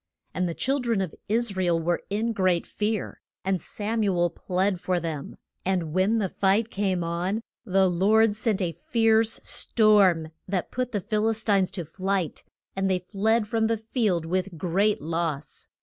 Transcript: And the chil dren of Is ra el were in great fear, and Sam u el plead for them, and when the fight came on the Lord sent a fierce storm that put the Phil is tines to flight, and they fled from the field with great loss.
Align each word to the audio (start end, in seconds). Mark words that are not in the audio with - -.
And 0.33 0.49
the 0.49 0.55
chil 0.55 0.79
dren 0.79 0.99
of 0.99 1.13
Is 1.29 1.55
ra 1.55 1.63
el 1.65 1.79
were 1.79 2.01
in 2.09 2.33
great 2.33 2.65
fear, 2.65 3.21
and 3.45 3.61
Sam 3.61 4.01
u 4.01 4.17
el 4.17 4.31
plead 4.31 4.79
for 4.79 4.99
them, 4.99 5.37
and 5.63 5.93
when 5.93 6.17
the 6.17 6.27
fight 6.27 6.71
came 6.71 7.03
on 7.03 7.43
the 7.65 7.87
Lord 7.87 8.35
sent 8.35 8.63
a 8.63 8.71
fierce 8.71 9.39
storm 9.43 10.29
that 10.47 10.71
put 10.71 10.91
the 10.91 11.01
Phil 11.01 11.29
is 11.29 11.43
tines 11.43 11.69
to 11.73 11.85
flight, 11.85 12.43
and 12.75 12.89
they 12.89 12.97
fled 12.97 13.47
from 13.47 13.67
the 13.67 13.77
field 13.77 14.25
with 14.25 14.57
great 14.57 15.03
loss. 15.03 15.67